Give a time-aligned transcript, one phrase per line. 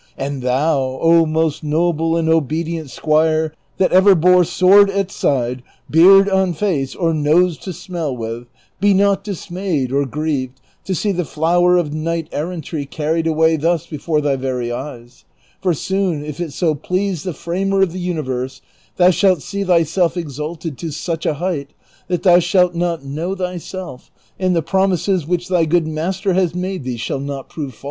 [0.17, 6.27] And thou, 0 most noble and obedient srpure that ever bore sword at side, beard
[6.27, 8.47] on face, or nose to smell with,
[8.79, 13.57] be not dis mayed or grieved to see the flower of knight errantry carried away
[13.57, 15.23] thus before thy very eyes;
[15.61, 18.63] for soon, if it so please the Framer of the universe,
[18.97, 21.73] thou shalt see thyself exalted to such a height
[22.07, 24.09] that thou shalt not know thyself,
[24.39, 27.21] and the promises which thy good master has made thee shall not prove false;' This
[27.21, 27.77] resembles the scene in the Morgante Maggiore (xii.